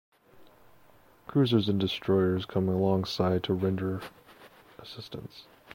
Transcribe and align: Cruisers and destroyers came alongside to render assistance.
Cruisers 1.27 1.69
and 1.69 1.79
destroyers 1.79 2.47
came 2.47 2.67
alongside 2.67 3.43
to 3.43 3.53
render 3.53 4.01
assistance. 4.79 5.45